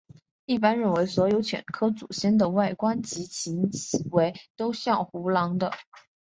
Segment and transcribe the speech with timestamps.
[0.47, 3.69] 一般认为所有犬科祖先的外观及行
[4.09, 5.71] 为都像胡狼的。